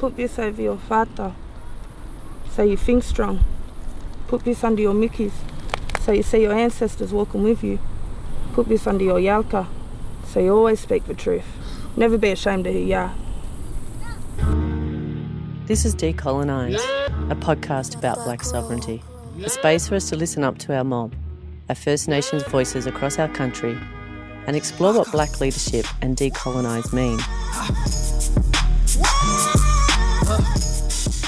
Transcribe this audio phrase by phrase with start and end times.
[0.00, 1.34] Put this over your father
[2.50, 3.44] so you think strong.
[4.28, 5.34] Put this under your mickeys
[6.00, 7.78] so you see your ancestors walking with you.
[8.54, 9.66] Put this under your yalka
[10.26, 11.44] so you always speak the truth.
[11.98, 13.14] Never be ashamed of who you are.
[15.66, 16.80] This is Decolonise,
[17.30, 19.02] a podcast about black sovereignty,
[19.44, 21.14] a space for us to listen up to our mob,
[21.68, 23.76] our First Nations voices across our country,
[24.46, 27.18] and explore what black leadership and decolonise mean.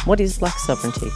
[0.05, 1.11] What is black sovereignty?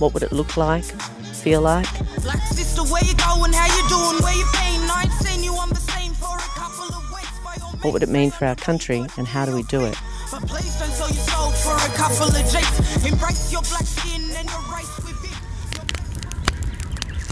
[0.00, 1.86] What would it look like, feel like?
[2.22, 3.52] Black sister, where you going?
[3.52, 4.20] How you doing?
[4.24, 4.90] Where you been?
[4.90, 7.84] I ain't seen you on the same for a couple of weeks.
[7.84, 9.96] What would it mean for our country and how do we do it?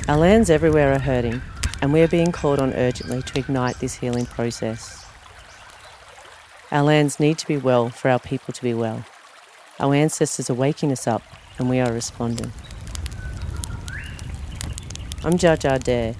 [0.09, 1.43] Our lands everywhere are hurting,
[1.83, 5.05] and we are being called on urgently to ignite this healing process.
[6.71, 9.05] Our lands need to be well for our people to be well.
[9.81, 11.23] Our ancestors are waking us up,
[11.59, 12.53] and we are responding.
[15.25, 16.15] I'm Jaja Dare,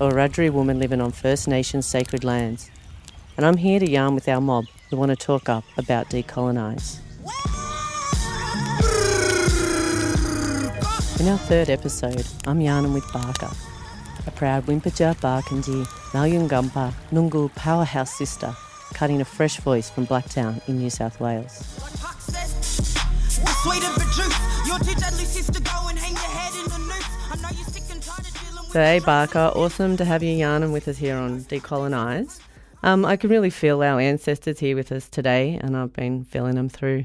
[0.00, 2.68] a Wiradjuri woman living on First Nations sacred lands,
[3.36, 6.98] and I'm here to yarn with our mob who want to talk up about decolonise.
[11.20, 13.56] In our third episode, I'm yarning with Barkaa,
[14.26, 18.52] a proud Wimpija Barkindji Malyangapa Nungu powerhouse sister,
[18.94, 22.09] cutting a fresh voice from Blacktown in New South Wales.
[28.72, 32.40] So, hey Barkaa, awesome to have you yarning with us here on Decolonise.
[32.82, 36.54] Um, I can really feel our ancestors here with us today, and I've been feeling
[36.54, 37.04] them through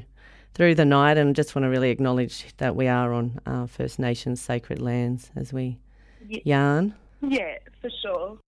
[0.54, 3.98] through the night, and just want to really acknowledge that we are on uh, First
[3.98, 5.78] Nations sacred lands as we
[6.26, 6.40] Yeah.
[6.44, 6.94] yarn.
[7.20, 8.38] Yeah, for sure.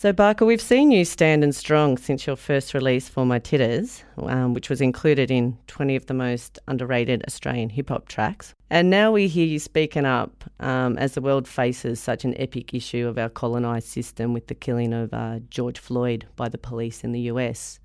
[0.00, 4.54] So, Barkaa, we've seen you standing strong since your first release for My Tiddas, um,
[4.54, 8.54] which was included in 20 of the most underrated Australian hip hop tracks.
[8.70, 12.72] And now we hear you speaking up um, as the world faces such an epic
[12.72, 17.02] issue of our colonised system with the killing of uh, George Floyd by the police
[17.02, 17.80] in the US.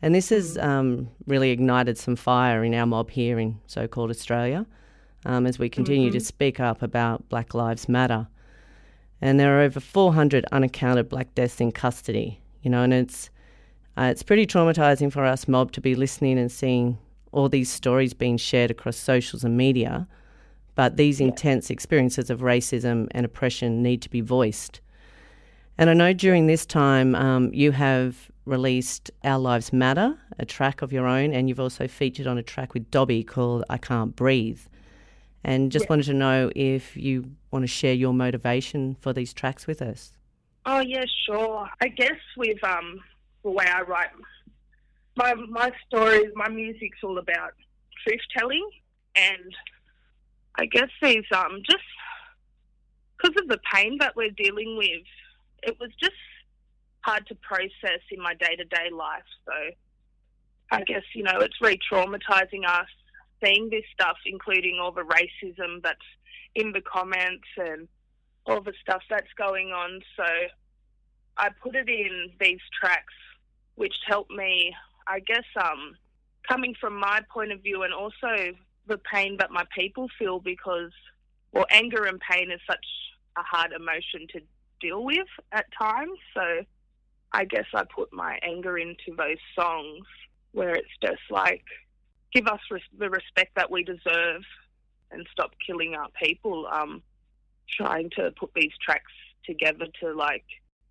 [0.00, 4.08] And this has um, really ignited some fire in our mob here in so called
[4.08, 4.64] Australia
[5.26, 8.28] um, as we continue to speak up about Black Lives Matter
[9.24, 12.42] and there are over 400 unaccounted black deaths in custody.
[12.60, 13.30] You know, and it's
[13.96, 16.98] uh, it's pretty traumatizing for us mob to be listening and seeing
[17.32, 20.06] all these stories being shared across socials and media.
[20.74, 24.82] But these intense experiences of racism and oppression need to be voiced.
[25.78, 30.82] And I know during this time um, you have released Our Lives Matter, a track
[30.82, 34.14] of your own, and you've also featured on a track with Dobby called I Can't
[34.14, 34.60] Breathe.
[35.44, 39.66] And just wanted to know if you want to share your motivation for these tracks
[39.66, 40.12] with us.
[40.64, 41.68] Oh yeah, sure.
[41.82, 43.00] I guess with um
[43.42, 44.08] the way I write
[45.16, 47.52] my my stories, my music's all about
[48.06, 48.66] truth telling,
[49.14, 49.54] and
[50.56, 51.84] I guess these um just
[53.16, 55.06] because of the pain that we're dealing with,
[55.62, 56.14] it was just
[57.00, 59.22] hard to process in my day to day life.
[59.44, 59.52] So
[60.72, 62.88] I guess you know it's re-traumatizing us
[63.44, 65.98] seeing this stuff, including all the racism that's
[66.54, 67.88] in the comments and
[68.46, 70.00] all the stuff that's going on.
[70.16, 70.24] So
[71.36, 73.14] I put it in these tracks,
[73.74, 74.74] which helped me,
[75.06, 75.96] I guess, um,
[76.48, 78.54] coming from my point of view and also
[78.86, 80.92] the pain that my people feel because,
[81.52, 82.86] well, anger and pain is such
[83.36, 84.40] a hard emotion to
[84.80, 86.18] deal with at times.
[86.34, 86.64] So
[87.32, 90.06] I guess I put my anger into those songs
[90.52, 91.64] where it's just like,
[92.34, 94.42] give us res- the respect that we deserve
[95.10, 96.66] and stop killing our people.
[96.70, 97.02] Um,
[97.68, 99.12] trying to put these tracks
[99.44, 100.44] together to like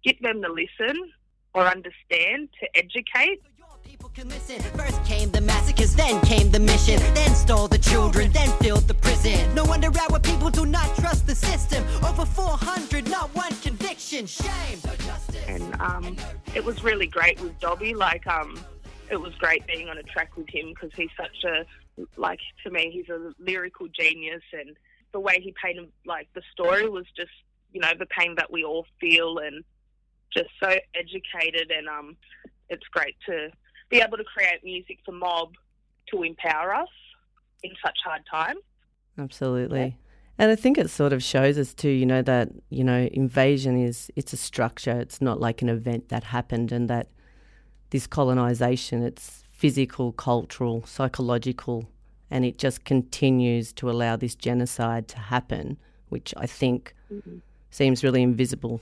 [0.04, 1.12] get them to listen
[1.54, 3.42] or understand, to educate.
[3.84, 4.60] People can listen.
[4.76, 8.94] First came the massacres, then came the mission, then stole the children, then filled the
[8.94, 9.54] prison.
[9.54, 11.84] No wonder our people do not trust the system.
[12.04, 14.26] Over 400, not one conviction.
[14.26, 14.80] Shame.
[14.86, 15.44] No justice.
[15.48, 16.18] And um,
[16.56, 17.94] it was really great with Dobby.
[17.94, 18.58] Like, um,
[19.10, 21.66] it was great being on a track with him because he's such a
[22.18, 24.76] like to me he's a lyrical genius and
[25.12, 27.32] the way he painted like the story was just
[27.72, 29.64] you know the pain that we all feel and
[30.34, 32.16] just so educated and um
[32.70, 33.50] it's great to
[33.90, 35.54] be able to create music for mob
[36.10, 36.90] to empower us
[37.64, 38.60] in such hard times
[39.18, 39.98] Absolutely.
[40.38, 43.78] And I think it sort of shows us too, you know, that, you know, invasion
[43.78, 45.00] is it's a structure.
[45.00, 47.10] It's not like an event that happened and that
[47.94, 51.88] this colonization, it's physical, cultural, psychological,
[52.32, 55.78] and it just continues to allow this genocide to happen,
[56.10, 56.96] which I think
[57.70, 58.82] seems really invisible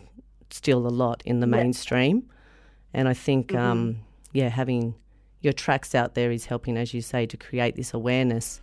[0.49, 2.23] still a lot in the mainstream.
[2.93, 3.97] And I think, um,
[4.31, 4.95] yeah, having
[5.41, 8.61] your tracks out there is helping, as you say, to create this awareness.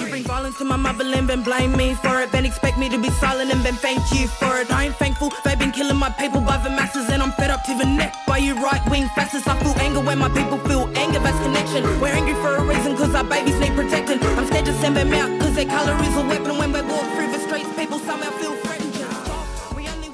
[0.00, 2.32] You bring violence to my motherland and blame me for it.
[2.34, 4.70] Expect me to be silent and thank you for it.
[4.72, 5.30] I ain't thankful.
[5.44, 8.14] They've been killing my people by the masses and I'm fed up to the neck
[8.26, 9.46] by you right wing fascists.
[9.48, 11.18] I feel anger when my people feel anger.
[11.18, 11.84] That's connection.
[12.00, 14.22] We're angry for a reason because our babies need protecting.
[14.22, 16.58] I'm scared to send them out because their colour is a weapon.
[16.58, 18.56] When we walk through the streets, people somehow feel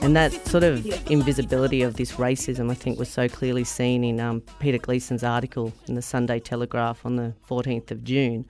[0.05, 4.21] And that sort of invisibility of this racism, I think, was so clearly seen in
[4.21, 8.45] um, Peter Gleeson's article in the Sunday Telegraph on the 14th of June.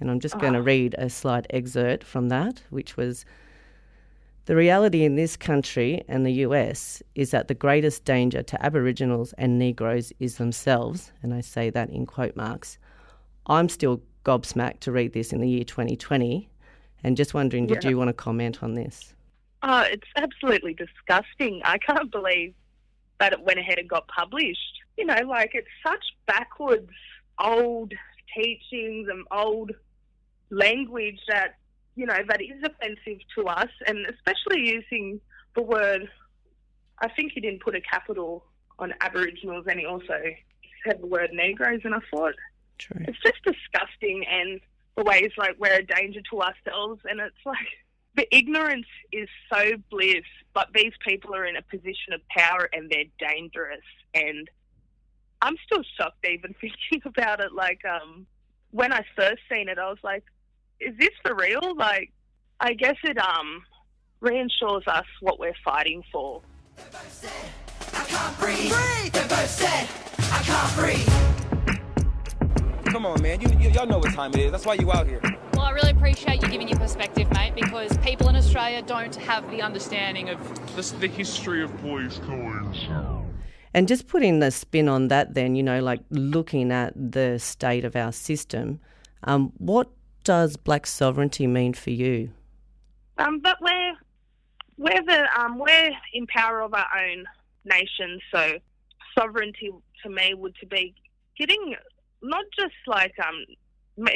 [0.00, 0.62] And I'm just going to ah.
[0.62, 3.24] read a slight excerpt from that, which was
[4.46, 9.32] The reality in this country and the US is that the greatest danger to Aboriginals
[9.38, 12.78] and Negroes is themselves, and I say that in quote marks.
[13.46, 16.50] I'm still gobsmacked to read this in the year 2020,
[17.02, 17.90] and just wondering, did Yeah.
[17.90, 19.14] you want to comment on this?
[19.62, 21.62] Oh, it's absolutely disgusting.
[21.64, 22.54] I can't believe
[23.20, 24.80] that it went ahead and got published.
[24.98, 26.90] You know, like it's such backwards,
[27.38, 27.94] old
[28.36, 29.72] teachings and old
[30.50, 31.56] language that,
[31.96, 35.20] you know, that is offensive to us, and especially using
[35.54, 36.08] the word,
[36.98, 38.44] I think he didn't put a capital
[38.78, 40.20] on Aboriginals and he also
[40.84, 42.34] said the word Negroes, and I thought,
[42.78, 43.04] True.
[43.06, 44.60] it's just disgusting and
[44.96, 47.56] the ways like we're a danger to ourselves and it's like
[48.16, 52.90] the ignorance is so bliss but these people are in a position of power and
[52.90, 53.84] they're dangerous
[54.14, 54.48] and
[55.44, 58.26] i'm still shocked even thinking about it like um
[58.70, 60.24] when i first seen it i was like
[60.80, 62.10] is this for real like
[62.60, 63.62] i guess it um
[64.20, 66.42] reassures us what we're fighting for
[67.96, 68.72] I can't breathe.
[69.12, 69.88] They both said,
[70.18, 71.08] I can't breathe.
[72.92, 73.40] Come on, man.
[73.40, 74.52] You, you, y'all know what time it is.
[74.52, 75.20] That's why you out here.
[75.54, 79.50] Well, I really appreciate you giving your perspective, mate, because people in Australia don't have
[79.50, 83.23] the understanding of This, the history of police killings.
[83.74, 87.84] And just putting the spin on that, then, you know, like looking at the state
[87.84, 88.78] of our system,
[89.24, 89.88] um, what
[90.22, 92.30] does black sovereignty mean for you?
[93.18, 93.96] Um, but we're
[94.76, 97.24] we're the um, we're in power of our own
[97.64, 98.58] nation, so
[99.16, 99.70] sovereignty
[100.02, 100.94] to me would to be
[101.38, 101.74] getting
[102.22, 103.44] not just like um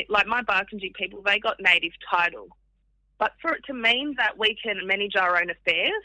[0.08, 2.49] like my Barkindji people, they got native title,
[3.19, 6.02] but for it to mean that we can manage our own affairs,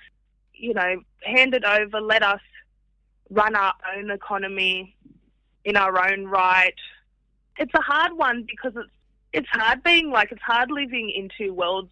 [0.53, 2.41] you know, hand it over, let us
[3.29, 4.95] run our own economy
[5.65, 6.75] in our own right.
[7.57, 8.89] It's a hard one because it's
[9.33, 11.91] it's hard being like it's hard living in two worlds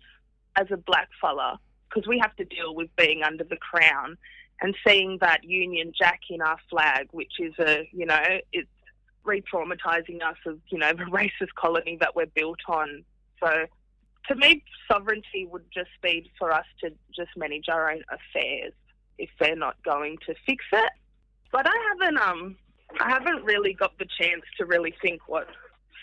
[0.56, 4.18] as a black fella because we have to deal with being under the crown
[4.62, 8.22] and seeing that Union Jack in our flag, which is a you know
[8.54, 8.70] it's
[9.24, 13.04] re-traumatizing us of you know the racist colony that we're built on.
[13.44, 13.66] So
[14.28, 18.74] to me, sovereignty would just be for us to just manage our own affairs
[19.18, 20.92] if they're not going to fix it.
[21.52, 22.56] But I haven't um
[23.00, 25.48] I haven't really got the chance to really think what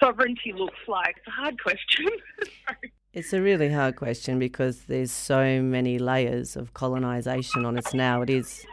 [0.01, 1.17] sovereignty looks like.
[1.19, 2.07] It's a hard question.
[3.15, 8.21] It's a really hard question because there's so many layers of colonisation on us now.
[8.21, 8.67] It is,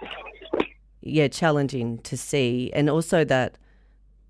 [1.01, 3.57] yeah, challenging to see, and also that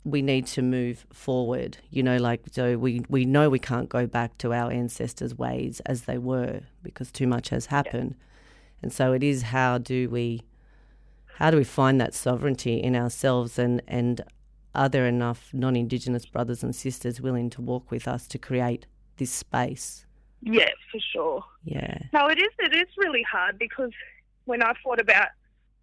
[0.03, 1.79] we need to move forward.
[1.89, 5.81] You know, like so we we know we can't go back to our ancestors' ways
[5.87, 8.15] as they were because too much has happened,
[8.83, 10.43] and so it is how do we
[11.35, 14.21] how do we find that sovereignty in ourselves and and
[14.73, 19.31] are there enough non-indigenous brothers and sisters willing to walk with us to create this
[19.31, 20.05] space
[20.45, 21.43] yeah, for sure.
[21.63, 22.49] yeah No, it is.
[22.59, 23.91] It is really hard because
[24.45, 25.29] when I thought about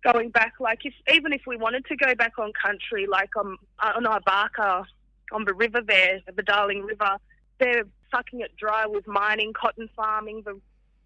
[0.04, 3.58] going back, like if even if we wanted to go back on country, like um,
[3.80, 4.84] on on Ibaka,
[5.32, 7.16] on the river there, the Darling River,
[7.58, 10.42] they're sucking it dry with mining, cotton farming.
[10.44, 10.60] The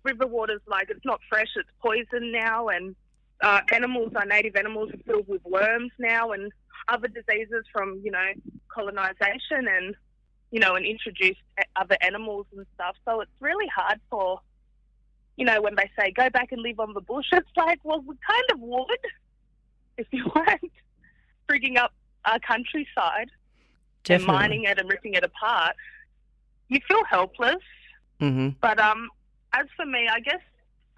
[0.05, 2.95] river water's like it's not fresh; it's poison now, and
[3.43, 6.53] uh, animals, our native animals, are filled with worms now, and
[6.89, 8.33] other diseases from you know
[8.69, 9.95] colonization and
[10.51, 11.41] you know, and introduced
[11.75, 12.97] other animals and stuff.
[13.05, 14.41] So it's really hard for,
[15.37, 18.01] you know, when they say go back and live on the bush, it's like, well,
[18.01, 18.99] we kind of would
[19.99, 20.73] if you weren't
[21.49, 21.93] frigging up
[22.25, 23.31] our countryside
[24.09, 25.77] and mining it and ripping it apart.
[26.69, 27.63] You feel helpless.
[28.21, 29.11] hmm But um,
[29.53, 30.41] as for me, I guess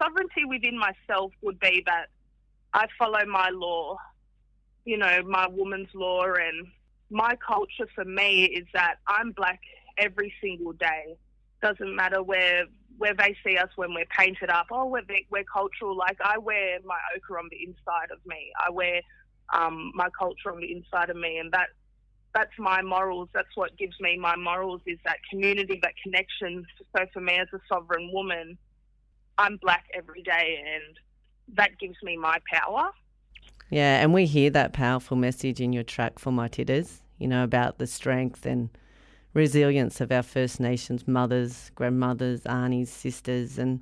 [0.01, 2.07] sovereignty within myself would be that
[2.73, 3.97] I follow my law,
[4.85, 6.67] you know, my woman's law, and
[7.09, 9.59] my culture for me is that I'm black
[9.97, 11.17] every single day.
[11.61, 12.65] Doesn't matter where
[12.97, 14.67] where they see us when we're painted up.
[14.71, 15.95] Oh, we're we're cultural.
[15.95, 18.51] Like I wear my ochre on the inside of me.
[18.59, 19.01] I wear
[19.53, 21.69] um, my culture on the inside of me, and that
[22.33, 23.29] that's my morals.
[23.33, 26.65] That's what gives me my morals is that community, that connection.
[26.95, 28.57] So for me as a sovereign woman,
[29.37, 30.97] I'm black every day and
[31.55, 32.91] that gives me my power.
[33.69, 37.43] Yeah, and we hear that powerful message in your track for my tiddas, you know,
[37.43, 38.69] about the strength and
[39.33, 43.81] resilience of our First Nations mothers, grandmothers, aunties, sisters and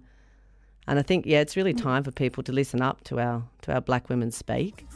[0.90, 3.74] and I think yeah, it's really time for people to listen up to our to
[3.74, 4.88] our black women speak.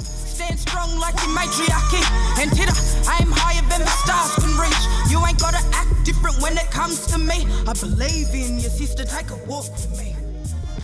[0.00, 2.02] Stand strong like the matriarchy
[2.40, 2.72] and titter.
[3.06, 5.10] I'm higher than the stars can reach.
[5.10, 7.46] You ain't gotta act different when it comes to me.
[7.68, 9.04] I believe in your sister.
[9.04, 10.11] Take a walk with me.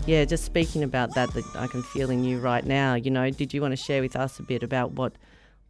[0.08, 2.94] Yeah, just speaking about that, that I can feel in you right now.
[2.94, 5.12] You know, did you want to share with us a bit about what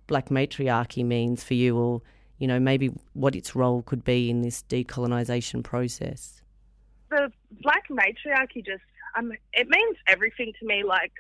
[0.07, 2.03] black matriarchy means for you, or
[2.39, 6.41] you know, maybe what its role could be in this decolonisation process?
[7.11, 8.85] The black matriarchy just,
[9.17, 10.85] um, it means everything to me.
[10.85, 11.11] Like,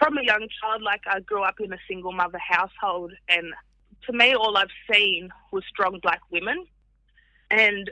[0.00, 3.46] from a young child, like, I grew up in a single mother household, and
[4.08, 6.66] to me, all I've seen was strong black women.
[7.48, 7.88] And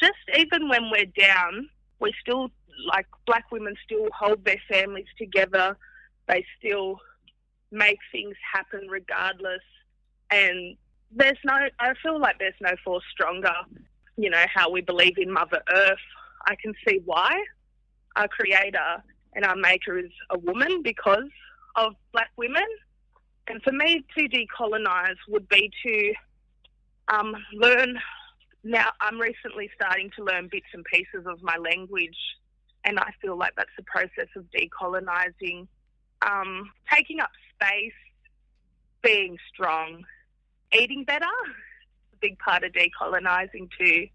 [0.00, 1.68] just even when we're down,
[2.00, 2.50] we still,
[2.86, 5.76] like, black women still hold their families together.
[6.28, 7.00] They still
[7.70, 9.62] make things happen regardless.
[10.30, 10.76] And
[11.10, 13.54] there's no, I feel like there's no force stronger.
[14.16, 15.98] You know, how we believe in Mother Earth.
[16.46, 17.42] I can see why.
[18.16, 19.02] Our creator
[19.34, 21.28] and our maker is a woman because
[21.76, 22.66] of black women.
[23.48, 26.14] And for me to decolonize would be to
[27.08, 27.98] um, learn.
[28.62, 32.16] Now, I'm recently starting to learn bits and pieces of my language,
[32.84, 35.66] and I feel like that's the process of decolonizing,
[36.22, 37.92] um, taking up space,
[39.02, 40.04] being strong,
[40.72, 41.24] eating better.
[41.24, 44.06] A big part of decolonizing too.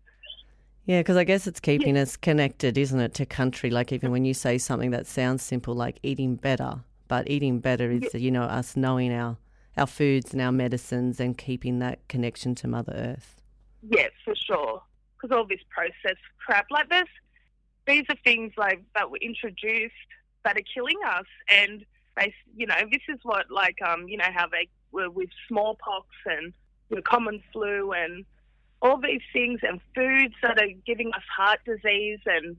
[0.86, 3.70] Yeah, because I guess it's keeping us connected, isn't it, to country?
[3.70, 7.92] Like even when you say something that sounds simple, like eating better, but eating better
[7.92, 9.38] is you know us knowing our
[9.78, 13.36] our foods and our medicines and keeping that connection to Mother Earth.
[13.88, 14.82] Yeah, for sure.
[15.16, 17.08] Because all this processed crap like this,
[17.88, 19.94] these are things like that were introduced
[20.44, 24.32] that are killing us, and they, you know, this is what like um, you know
[24.34, 26.54] how they were with smallpox and
[26.90, 28.26] the common flu and
[28.82, 32.56] all these things and foods that are giving us heart disease and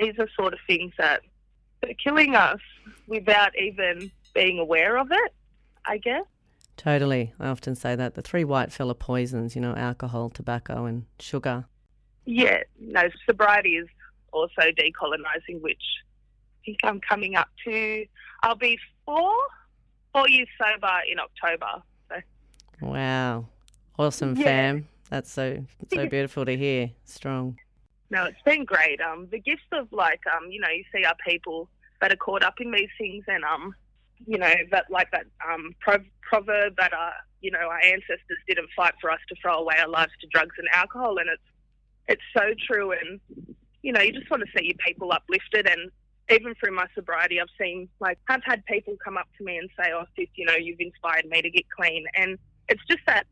[0.00, 1.22] these are sort of things that
[1.82, 2.60] are killing us
[3.06, 5.34] without even being aware of it,
[5.86, 6.24] I guess.
[6.76, 7.32] Totally.
[7.40, 11.64] I often say that the three white fella poisons, you know, alcohol, tobacco, and sugar.
[12.26, 13.88] Yeah, no, sobriety is
[14.32, 15.82] also decolonizing, which
[16.62, 18.04] I think I'm coming up to.
[18.42, 19.32] I'll be four,
[20.12, 21.82] four years sober in October.
[22.08, 22.16] So.
[22.86, 23.46] Wow.
[23.98, 24.44] Awesome, Yeah.
[24.44, 24.88] fam.
[25.10, 25.64] That's so
[25.94, 26.90] so beautiful to hear.
[27.04, 27.58] Strong.
[28.10, 29.00] No, it's been great.
[29.00, 31.68] Um, the gifts of like, um, you know, you see our people
[32.00, 33.74] that are caught up in these things, and um,
[34.26, 38.68] you know, that like that um pro- proverb that uh, you know, our ancestors didn't
[38.76, 41.42] fight for us to throw away our lives to drugs and alcohol, and it's
[42.08, 42.92] it's so true.
[42.92, 43.20] And
[43.86, 45.92] you know, you just want to see your people uplifted, and
[46.28, 49.70] even through my sobriety, I've seen like I've had people come up to me and
[49.78, 52.36] say, "Oh, sis, you know, you've inspired me to get clean," and
[52.68, 53.28] it's just that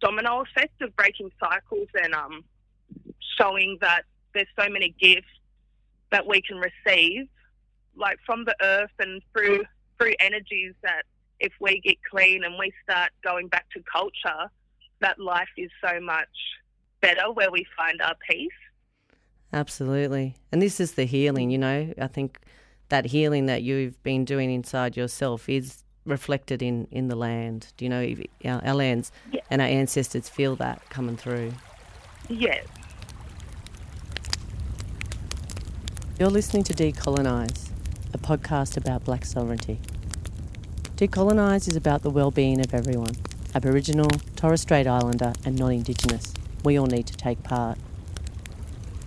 [0.00, 2.44] domino effect of breaking cycles and um,
[3.36, 5.26] showing that there's so many gifts
[6.12, 7.26] that we can receive,
[7.96, 9.64] like from the earth and through
[9.98, 11.02] through energies that
[11.40, 14.48] if we get clean and we start going back to culture,
[15.00, 16.28] that life is so much
[17.00, 18.52] better where we find our peace.
[19.52, 20.34] Absolutely.
[20.52, 21.92] And this is the healing, you know.
[22.00, 22.38] I think
[22.88, 27.72] that healing that you've been doing inside yourself is reflected in, in the land.
[27.76, 29.40] Do you know, our, our lands Yeah.
[29.50, 31.52] and our ancestors feel that coming through.
[32.28, 32.64] Yes.
[36.18, 37.70] You're listening to Decolonise,
[38.14, 39.78] a podcast about black sovereignty.
[40.96, 43.14] Decolonise is about the well-being of everyone,
[43.54, 46.32] Aboriginal, Torres Strait Islander and non-Indigenous.
[46.64, 47.78] We all need to take part.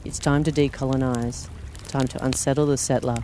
[0.05, 1.49] It's time to decolonise,
[1.89, 3.17] time to unsettle the settler,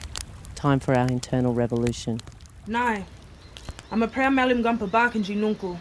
[0.55, 2.19] time for our internal revolution.
[2.67, 3.05] Nai.
[3.91, 5.77] I'm a proud malim gampa barkanji nunku.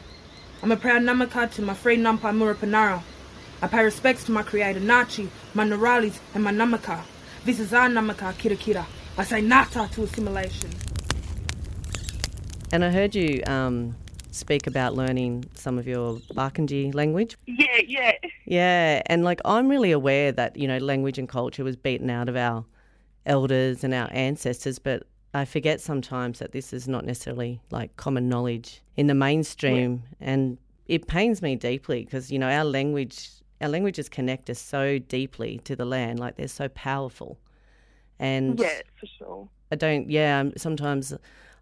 [0.62, 3.02] I'm a proud namaka to my free nampa murapanara.
[3.60, 7.02] I pay respects to my creator Nachi, my Naralis, and my namaka.
[7.44, 8.86] This is our namaka kira kira.
[9.18, 10.70] I say nata to assimilation.
[12.72, 13.96] And I heard you um,
[14.34, 17.36] speak about learning some of your Barkindji language.
[17.46, 18.12] Yeah, yeah.
[18.46, 22.28] Yeah, and like I'm really aware that you know language and culture was beaten out
[22.28, 22.64] of our
[23.26, 28.28] elders and our ancestors, but I forget sometimes that this is not necessarily like common
[28.28, 33.68] knowledge in the mainstream, and it pains me deeply because you know our language, our
[33.68, 37.38] languages connect us so deeply to the land, like they're so powerful,
[38.18, 39.48] and Yeah, for sure.
[39.72, 40.10] I don't.
[40.10, 41.14] Yeah, sometimes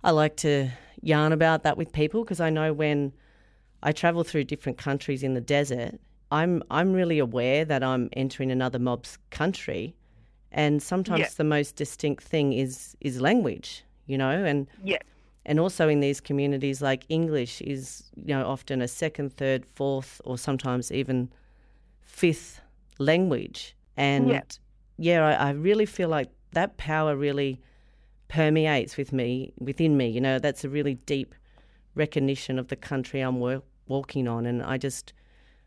[0.05, 3.13] I like to yarn about that with people because I know when
[3.83, 8.51] I travel through different countries in the desert, I'm I'm really aware that I'm entering
[8.51, 9.95] another mob's country,
[10.51, 11.29] and sometimes Yeah.
[11.37, 14.99] the most distinct thing is is language, you know, and Yeah.
[15.45, 20.21] And also in these communities, like English is, you know, often a second, third, fourth,
[20.25, 21.33] or sometimes even
[22.01, 22.61] fifth
[22.99, 23.75] language.
[23.97, 24.43] And Yeah.
[24.99, 27.61] yeah, I, I really feel like that power really
[28.33, 30.09] permeates with me, within me.
[30.09, 31.35] You know, that's a really deep
[31.95, 34.47] recognition of the country I'm wor- walking on.
[34.47, 35.13] And I just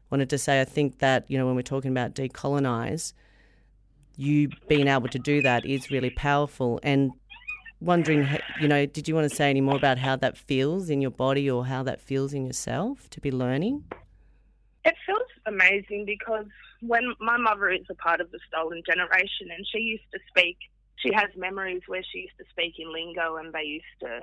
[0.10, 3.14] wanted to say, I think that, you know, when we're talking about decolonize,
[4.18, 6.80] you being able to do that is really powerful.
[6.82, 7.12] And
[7.82, 8.28] wondering,
[8.60, 11.12] you know, did you want to say any more about how that feels in your
[11.12, 13.84] body or how that feels in yourself to be learning?
[14.86, 16.48] It feels amazing because
[16.82, 20.58] when my mother is a part of the stolen generation and she used to speak,
[20.98, 24.20] she has memories where she used to speak in lingo and they used to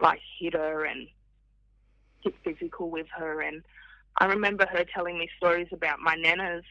[0.00, 1.08] like hit her and
[2.22, 3.40] get physical with her.
[3.40, 3.62] And
[4.18, 6.64] I remember her telling me stories about my nanas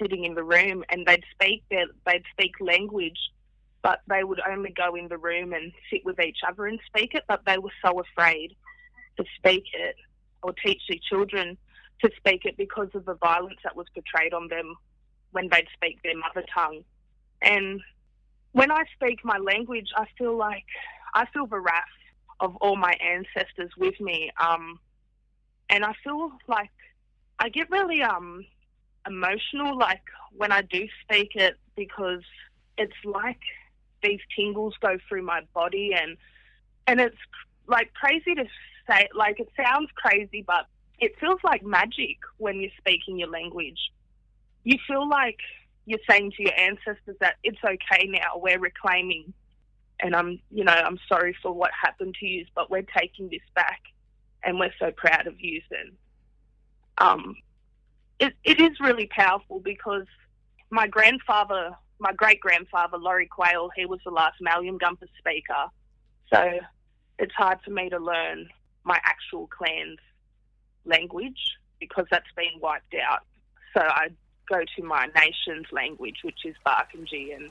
[0.00, 3.18] sitting in the room and they'd speak their, they'd speak language,
[3.82, 7.14] but they would only go in the room and sit with each other and speak
[7.14, 8.54] it, but they were so afraid
[9.16, 9.96] to speak it
[10.42, 11.56] or teach their children
[12.02, 14.74] to speak it because of the violence that was portrayed on them
[15.32, 16.84] when they'd speak their mother tongue.
[17.42, 17.80] And
[18.52, 20.64] when I speak my language, I feel like
[21.14, 21.84] I feel the wrath
[22.40, 24.30] of all my ancestors with me.
[24.40, 24.78] Um,
[25.70, 26.70] and I feel like
[27.38, 28.44] I get really um,
[29.06, 30.02] emotional, like
[30.32, 32.22] when I do speak it, because
[32.76, 33.40] it's like
[34.02, 36.16] these tingles go through my body, and
[36.86, 37.16] and it's
[37.66, 38.44] like crazy to
[38.88, 39.08] say.
[39.14, 40.66] Like it sounds crazy, but
[40.98, 43.78] it feels like magic when you're speaking your language.
[44.64, 45.38] You feel like
[45.88, 49.32] you're saying to your ancestors that it's okay now, we're reclaiming,
[50.00, 53.40] and I'm, you know, I'm sorry for what happened to you, but we're taking this
[53.54, 53.80] back,
[54.44, 55.62] and we're so proud of you.
[55.70, 55.92] And
[56.98, 57.36] um,
[58.20, 60.06] it, it is really powerful because
[60.68, 65.64] my grandfather, my great grandfather, Laurie Quayle, he was the last Malleum-Gumpa speaker,
[66.30, 66.58] so
[67.18, 68.46] it's hard for me to learn
[68.84, 70.00] my actual clan's
[70.84, 73.20] language because that's been wiped out.
[73.72, 74.08] So I
[74.48, 77.50] go to my nation's language, which is Barkindji, and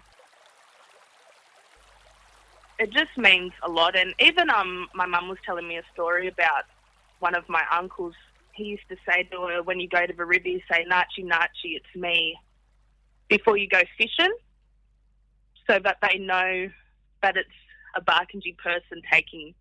[2.79, 3.95] it just means a lot.
[3.95, 6.65] And even um, my mum was telling me a story about
[7.19, 8.13] one of my uncles.
[8.53, 11.95] He used to say to her, when you go to you say, Nachi, Nachi, it's
[11.95, 12.37] me,
[13.29, 14.33] before you go fishing,
[15.67, 16.69] so that they know
[17.21, 17.49] that it's
[17.95, 19.53] a Barkindji person taking,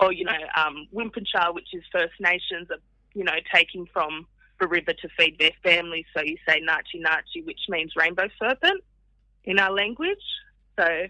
[0.00, 2.68] or, you know, um, Wimpincha, which is First Nations,
[3.14, 4.26] you know, taking from
[4.66, 6.06] river to feed their families.
[6.16, 8.82] So you say Nachi, Nachi, which means rainbow serpent
[9.44, 10.18] in our language.
[10.78, 11.06] So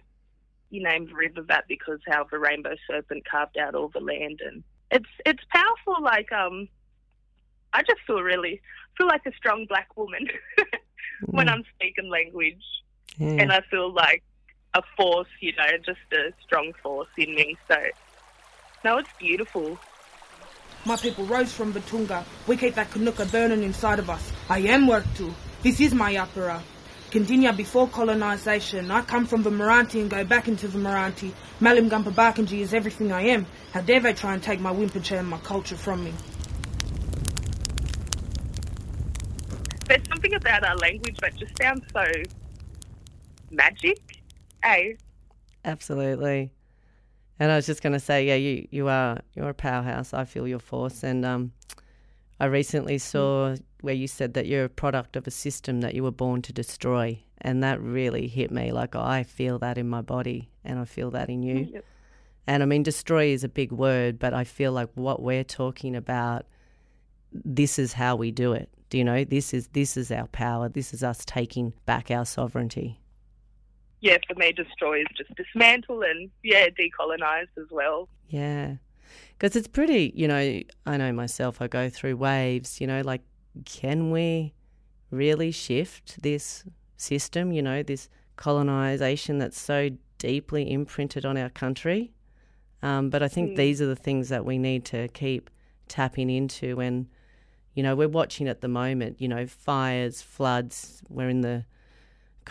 [0.70, 4.40] you named the river that because how the rainbow serpent carved out all the land
[4.44, 6.68] and it's it's powerful like um
[7.72, 8.60] I just feel really
[8.96, 10.28] feel like a strong black woman
[11.26, 12.62] when I'm speaking language
[13.18, 14.22] and I feel like
[14.74, 17.56] a force, you know, just a strong force in me.
[17.68, 17.76] So
[18.84, 19.78] no, it's beautiful.
[20.86, 22.24] My people rose from Batunga.
[22.46, 24.32] We keep that Kanuka burning inside of us.
[24.48, 25.04] I am work.
[25.62, 26.62] This is my opera.
[27.10, 28.90] Continue before colonisation.
[28.90, 31.32] I come from the Maranti and go back into the Maranti.
[31.60, 33.46] Malim Gumpa Barkindji is everything I am.
[33.72, 36.14] How dare they try and take my Wimpincha and my culture from me?
[39.86, 42.04] There's something about our language that just sounds so
[43.50, 43.98] magic.
[44.62, 44.92] Eh?
[45.64, 46.52] Absolutely.
[47.40, 50.12] And I was just going to say, yeah, you, you are you're a powerhouse.
[50.12, 51.52] I feel your force, and um,
[52.38, 56.02] I recently saw where you said that you're a product of a system that you
[56.02, 58.72] were born to destroy, and that really hit me.
[58.72, 61.70] Like I feel that in my body, and I feel that in you.
[61.72, 61.84] Yep.
[62.46, 65.96] And I mean, destroy is a big word, but I feel like what we're talking
[65.96, 66.44] about,
[67.32, 68.68] this is how we do it.
[68.90, 69.24] Do you know?
[69.24, 70.68] This is this is our power.
[70.68, 72.99] This is us taking back our sovereignty.
[74.00, 78.08] Yeah, for me, destroy is just dismantle and, yeah, decolonise as well.
[78.28, 78.76] Yeah.
[79.32, 83.22] Because it's pretty, you know, I know myself, I go through waves, you know, like,
[83.64, 84.54] can we
[85.10, 86.64] really shift this
[86.96, 92.12] system, you know, this colonisation that's so deeply imprinted on our country?
[92.82, 95.50] Um, but I think these are the things that we need to keep
[95.88, 96.80] tapping into.
[96.80, 97.06] And,
[97.74, 101.64] you know, we're watching at the moment, you know, fires, floods, we're in the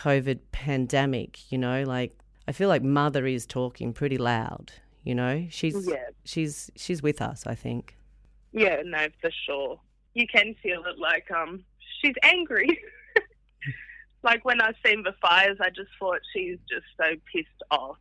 [0.00, 2.16] COVID pandemic, you know, like
[2.48, 4.72] I feel like mother is talking pretty loud,
[5.04, 5.46] you know.
[5.50, 6.08] She's Yeah.
[6.24, 7.96] she's she's with us, I think.
[8.52, 9.80] Yeah, no, for sure.
[10.14, 11.64] You can feel it like um
[12.00, 12.80] she's angry.
[14.22, 17.98] like when I seen the fires, I just thought she's just so pissed off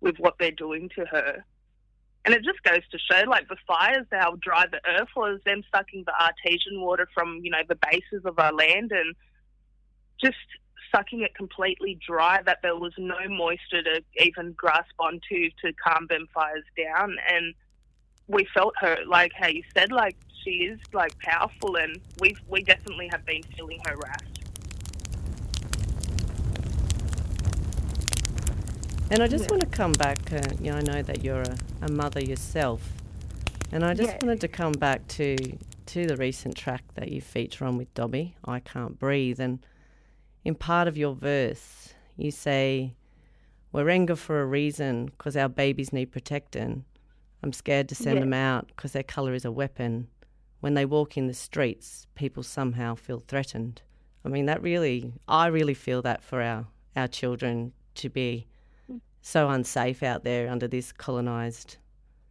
[0.00, 1.42] with what they're doing to her.
[2.26, 5.62] And it just goes to show, like the fires, how dry the earth was, them
[5.74, 9.14] sucking the artesian water from, you know, the bases of our land and
[10.22, 10.36] just
[10.94, 16.06] sucking it completely dry, that there was no moisture to even grasp onto to calm
[16.08, 17.16] them fires down.
[17.28, 17.54] And
[18.28, 22.62] we felt her, like how you said, like she is like powerful, and we we
[22.62, 24.22] definitely have been feeling her wrath.
[29.10, 30.32] And I just want to come back.
[30.32, 32.92] Uh, you know, I know that you're a, a mother yourself,
[33.72, 34.18] and I just Yeah.
[34.22, 35.36] wanted to come back to
[35.86, 39.64] to the recent track that you feature on with Dobby, "I Can't Breathe," and
[40.44, 42.94] in part of your verse, you say,
[43.72, 46.84] "We're anger for a reason, 'cause our babies need protecting.
[47.42, 48.20] I'm scared to send Yeah.
[48.20, 50.08] them out 'cause their colour is a weapon.
[50.60, 53.82] When they walk in the streets, people somehow feel threatened."
[54.24, 58.46] I mean, that really, I really feel that for our our children to be
[59.20, 61.76] so unsafe out there under this colonised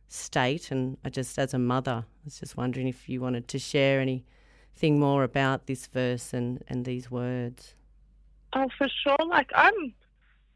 [0.07, 0.71] state.
[0.71, 3.99] And I just, as a mother, I was just wondering if you wanted to share
[3.99, 7.75] anything more about this verse and, and these words.
[8.55, 9.17] Oh, for sure.
[9.27, 9.93] Like I'm,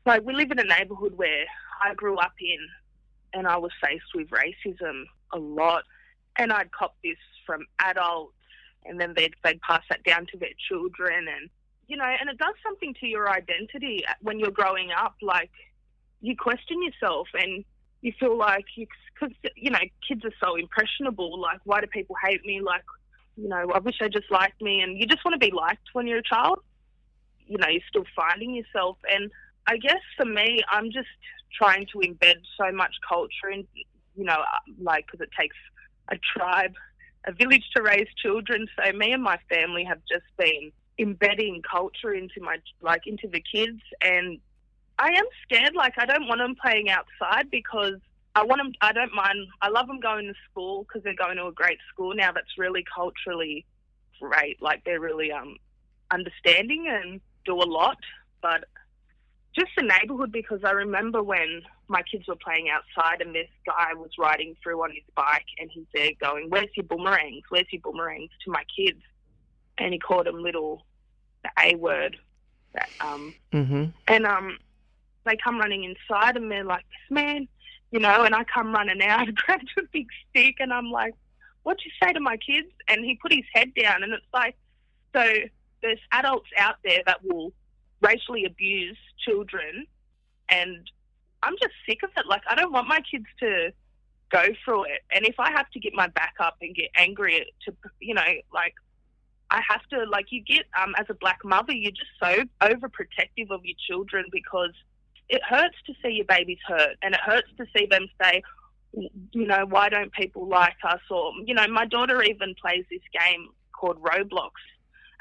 [0.06, 1.46] like we live in a neighbourhood where
[1.84, 2.60] I grew up in,
[3.34, 5.84] and I was faced with racism a lot,
[6.38, 8.34] and I'd cop this from adults,
[8.86, 11.50] and then they'd they'd pass that down to their children, and
[11.88, 15.16] you know, and it does something to your identity when you're growing up.
[15.22, 15.52] Like
[16.22, 17.66] you question yourself, and
[18.02, 21.40] you feel like you, because you know, kids are so impressionable.
[21.40, 22.62] Like, why do people hate me?
[22.62, 22.84] Like,
[23.36, 25.88] you know, I wish they just liked me, and you just want to be liked
[25.94, 26.60] when you're a child
[27.48, 28.98] you know, you're still finding yourself.
[29.12, 29.32] And
[29.68, 31.08] I guess for me, I'm just
[31.58, 33.66] trying to embed so much culture in,
[34.16, 34.38] you know,
[34.82, 35.56] like, because it takes
[36.10, 36.74] a tribe,
[37.26, 38.68] a village to raise children.
[38.78, 43.42] So me and my family have just been embedding culture into my, like, into the
[43.42, 43.82] kids.
[44.02, 44.40] And
[45.00, 45.76] I am scared.
[45.76, 47.96] Like, I don't want them playing outside because
[48.36, 51.38] I want them, I don't mind, I love them going to school because they're going
[51.38, 53.66] to a great school now that's really culturally
[54.20, 54.62] great.
[54.62, 55.58] Like, they're really, um,
[56.10, 57.98] understanding and do a lot,
[58.42, 58.66] but
[59.58, 63.94] just the neighbourhood because I remember when my kids were playing outside and this guy
[63.96, 67.44] was riding through on his bike and he's there going, Where's your boomerangs?
[67.50, 69.02] Where's your boomerangs to my kids?
[69.80, 70.86] And he called them little,
[71.44, 72.18] the A word.
[72.74, 73.86] That, um, Mm-hmm.
[74.08, 74.58] and um,
[75.26, 77.48] they come running inside and they're like, this man,
[77.92, 81.14] you know, and I come running out, grabbed a big stick and I'm like,
[81.64, 82.68] what'd you say to my kids?
[82.88, 84.56] And he put his head down and it's like,
[85.16, 85.24] so
[85.82, 87.54] there's adults out there that will
[88.02, 89.86] racially abuse children
[90.50, 90.90] and
[91.44, 92.26] I'm just sick of it.
[92.28, 93.72] Like, I don't want my kids to
[94.32, 95.02] go through it.
[95.12, 98.22] And if I have to get my back up and get angry to, you know,
[98.54, 98.74] like,
[99.50, 103.50] I have to, like, you get, um, as a black mother, you're just so overprotective
[103.50, 104.74] of your children because
[105.30, 108.42] it hurts to see your babies hurt and it hurts to see them say,
[108.94, 111.02] you know, why don't people like us?
[111.10, 114.52] Or, you know, my daughter even plays this game called Roblox.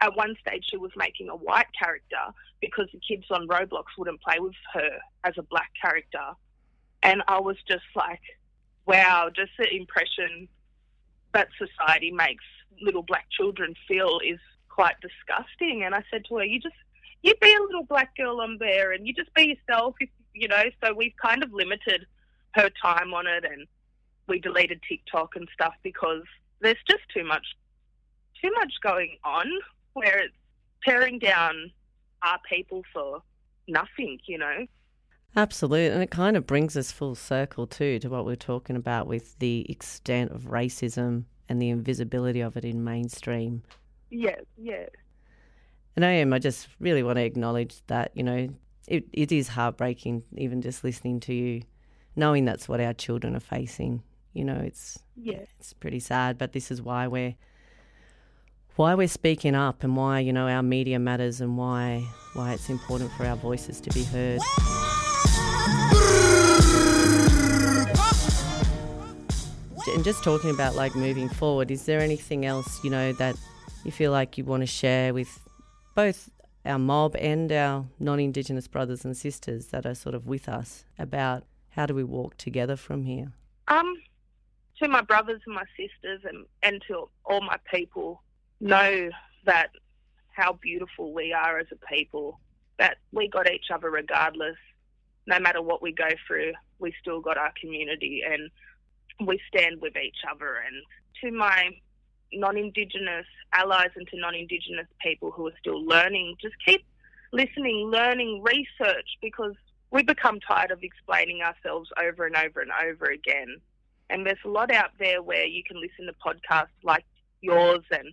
[0.00, 4.20] At one stage, she was making a white character because the kids on Roblox wouldn't
[4.20, 6.32] play with her as a black character.
[7.02, 8.20] And I was just like,
[8.87, 10.48] wow, just the impression
[11.32, 12.44] that society makes
[12.80, 15.82] little black children feel is quite disgusting.
[15.85, 16.74] And I said to her, you just,
[17.22, 20.48] you be a little black girl on there and you just be yourself, if, you
[20.48, 20.64] know.
[20.85, 22.06] So we've kind of limited
[22.52, 23.66] her time on it and
[24.28, 26.22] we deleted TikTok and stuff because
[26.61, 27.46] there's just too much,
[28.42, 29.46] too much going on
[29.96, 30.35] where it's
[30.85, 31.70] tearing down
[32.22, 33.22] our people for
[33.66, 34.66] nothing, you know.
[35.35, 35.87] Absolutely.
[35.88, 39.38] And it kind of brings us full circle too to what we're talking about with
[39.38, 43.62] the extent of racism and the invisibility of it in mainstream.
[44.11, 44.87] Yeah, yeah.
[45.94, 48.48] And I am, I just really want to acknowledge that, you know,
[48.87, 51.62] it, it is heartbreaking even just listening to you,
[52.16, 54.02] knowing that's what our children are facing.
[54.35, 55.40] You know, it's Yeah.
[55.59, 57.35] it's pretty sad, but this is why we're
[58.76, 62.68] why we're speaking up and why, you know, our media matters and why why it's
[62.68, 64.40] important for our voices to be heard.
[69.94, 73.36] And just talking about like moving forward, is there anything else, you know, that
[73.84, 75.40] you feel like you want to share with
[75.94, 76.28] both
[76.66, 80.84] our mob and our non Indigenous brothers and sisters that are sort of with us
[80.98, 83.32] about how do we walk together from here?
[83.68, 83.96] Um,
[84.82, 88.22] to my brothers and my sisters and, and to all my people,
[88.60, 89.10] know
[89.44, 89.70] that
[90.32, 92.38] how beautiful we are as a people,
[92.78, 94.56] that we got each other regardless.
[95.26, 98.50] No matter what we go through, we still got our community and
[99.26, 100.56] we stand with each other.
[100.56, 100.82] And
[101.22, 101.70] to my
[102.32, 106.84] non Indigenous allies and to non Indigenous people who are still learning, just keep
[107.32, 109.54] listening, learning, research because
[109.90, 113.56] we become tired of explaining ourselves over and over and over again.
[114.10, 117.04] And there's a lot out there where you can listen to podcasts like
[117.40, 118.12] yours and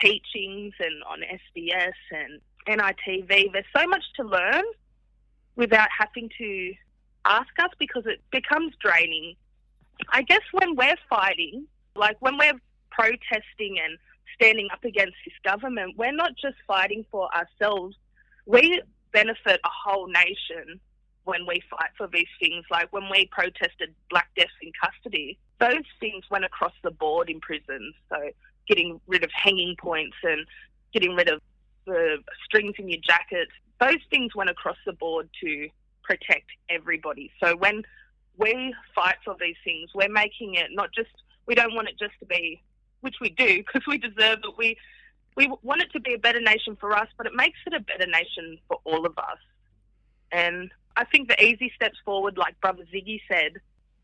[0.00, 3.52] teachings and on SBS and NITV.
[3.52, 4.64] There's so much to learn
[5.56, 6.74] without having to
[7.24, 9.36] ask us because it becomes draining
[10.10, 13.98] I guess when we're fighting, like when we're protesting and
[14.34, 17.96] standing up against this government, we're not just fighting for ourselves.
[18.46, 20.80] We benefit a whole nation
[21.24, 22.64] when we fight for these things.
[22.70, 27.40] Like when we protested black deaths in custody, those things went across the board in
[27.40, 27.94] prisons.
[28.08, 28.30] So
[28.68, 30.46] getting rid of hanging points and
[30.92, 31.40] getting rid of
[31.86, 33.48] the strings in your jacket,
[33.80, 35.68] those things went across the board to
[36.02, 37.30] protect everybody.
[37.42, 37.82] So when
[38.38, 41.10] we fight for these things, we're making it not just,
[41.46, 42.62] we don't want it just to be,
[43.00, 44.54] which we do because we deserve it.
[44.56, 44.76] We,
[45.36, 47.80] we want it to be a better nation for us, but it makes it a
[47.80, 49.38] better nation for all of us.
[50.32, 53.54] And I think the easy steps forward, like Brother Ziggy said,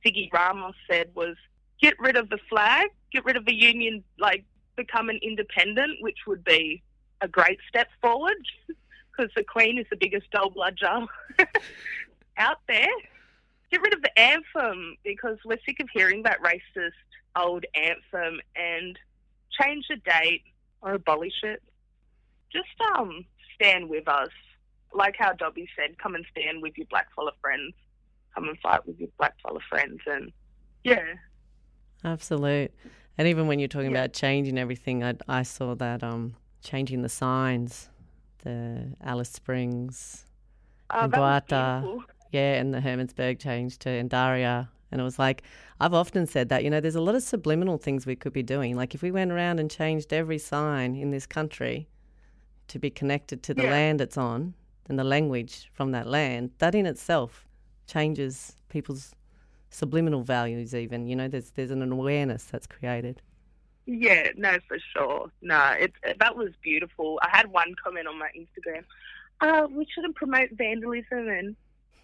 [0.04, 1.36] Ziggy Ramos said, was
[1.80, 4.44] get rid of the flag, get rid of the union, like
[4.80, 6.82] become an independent, which would be
[7.20, 8.42] a great step forward
[9.10, 11.06] because the Queen is the biggest doll bludger
[12.38, 12.88] out there.
[13.70, 16.92] Get rid of the anthem because we're sick of hearing that racist
[17.36, 18.98] old anthem and
[19.60, 20.42] change the date
[20.82, 21.62] or abolish it.
[22.50, 24.30] Just um stand with us.
[24.92, 27.74] Like how Dobby said, come and stand with your black fella friends.
[28.34, 30.32] Come and fight with your black fella friends and
[30.82, 31.14] yeah.
[32.02, 32.72] Absolute.
[33.20, 33.98] And even when you're talking yeah.
[33.98, 37.90] about changing everything, I, I saw that um changing the signs,
[38.44, 40.24] the Alice Springs,
[40.88, 42.00] oh, Guata,
[42.32, 44.68] yeah, and the Hermannsburg changed to Ntaria.
[44.90, 45.42] And it was like,
[45.78, 48.42] I've often said that, you know, there's a lot of subliminal things we could be
[48.42, 48.74] doing.
[48.74, 51.90] Like if we went around and changed every sign in this country
[52.68, 53.70] to be connected to the yeah.
[53.70, 54.54] land it's on
[54.88, 57.46] and the language from that land, that in itself
[57.86, 59.14] changes people's
[59.70, 61.06] subliminal values even.
[61.06, 63.22] You know, there's there's an awareness that's created.
[63.86, 65.30] Yeah, no, for sure.
[65.40, 67.18] No, it's that was beautiful.
[67.22, 68.84] I had one comment on my Instagram.
[69.40, 71.56] Uh, we shouldn't promote vandalism, and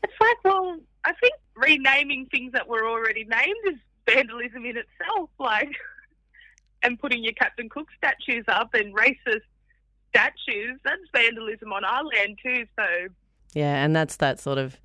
[0.03, 5.31] it's like, well, I think renaming things that were already named is vandalism in itself.
[5.39, 5.71] Like,
[6.83, 9.43] and putting your Captain Cook statues up and racist
[10.11, 12.65] statues, that's vandalism on our land too.
[12.79, 12.87] So,
[13.53, 14.79] yeah, and that's that sort of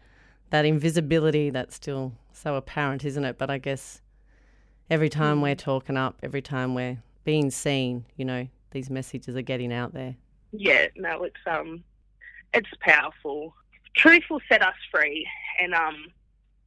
[0.50, 3.38] that invisibility that still so apparent, isn't it?
[3.38, 4.02] But I guess
[4.89, 5.44] every time mm.
[5.44, 9.94] we're talking up, every time we're being seen, you know, these messages are getting out
[9.94, 10.15] there.
[10.52, 11.84] Yeah, no, it's um,
[12.54, 13.56] it's powerful.
[13.96, 15.28] Truth will set us free,
[15.62, 16.08] and um,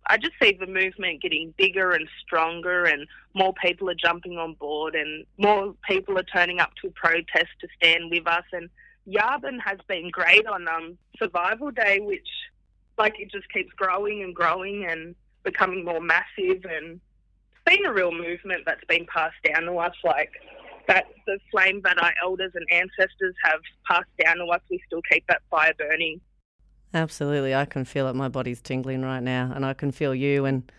[0.07, 4.55] I just see the movement getting bigger and stronger, and more people are jumping on
[4.55, 8.45] board, and more people are turning up to protest to stand with us.
[8.53, 8.69] And
[9.09, 12.29] Yabun has been great on um, Survival Day, which
[12.97, 17.01] like it just keeps growing and growing and becoming more massive and
[17.53, 20.33] it's been a real movement that's been passed down to us like
[20.89, 25.01] that the flame that our elders and ancestors have passed down to us we still
[25.11, 26.21] keep that fire burning.
[26.93, 27.55] Absolutely.
[27.55, 28.15] I can feel it.
[28.15, 30.45] My body's tingling right now and i can feel you.
[30.45, 30.71] And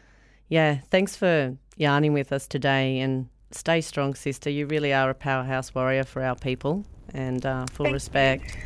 [0.49, 2.99] yeah thanks for yarning with us today.
[2.99, 4.49] And stay strong sister.
[4.49, 6.85] You really are a powerhouse warrior for our people.
[7.13, 8.57] And uh, full Thank respect.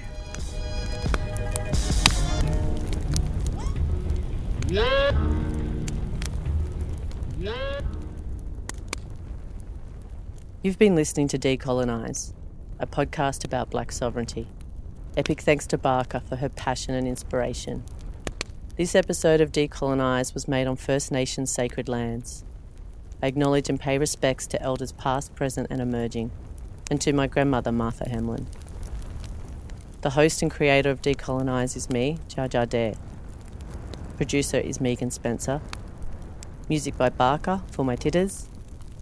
[4.69, 5.38] You.
[10.61, 12.33] You've been listening to Decolonise,
[12.79, 14.47] a podcast about black sovereignty.
[15.15, 17.85] Epic thanks to Barkaa for her passion and inspiration.
[18.75, 22.43] This episode of Decolonise was made on First Nations sacred lands.
[23.23, 26.31] I acknowledge and pay respects to elders past, present, and emerging,
[26.91, 28.47] and to my grandmother, Martha Hamlin.
[30.01, 32.95] The host and creator of Decolonise is me, Jar Jar Dare.
[34.17, 35.61] Producer is Megan Spencer.
[36.69, 38.45] Music by Barkaa for My Tiddas,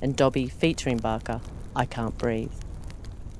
[0.01, 1.41] and Dobby featuring Barkaa,
[1.75, 2.53] I Can't Breathe.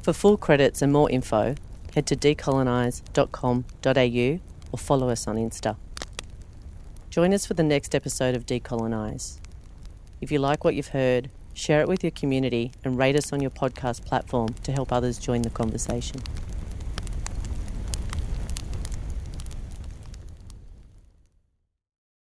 [0.02, 1.56] For full credits and more info,
[1.96, 4.40] head to decolonise.com.au
[4.74, 5.78] or follow us on Insta.
[7.10, 9.38] Join us for the next episode of Decolonise.
[10.20, 13.40] If you like what you've heard, share it with your community and rate us on
[13.40, 16.22] your podcast platform to help others join the conversation.